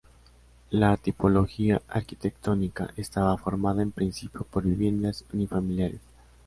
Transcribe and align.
La 0.71 0.97
tipología 0.97 1.83
arquitectónica 1.87 2.91
estaba 2.97 3.37
formada 3.37 3.83
en 3.83 3.91
principio 3.91 4.47
por 4.49 4.63
viviendas 4.63 5.23
unifamiliares. 5.31 6.01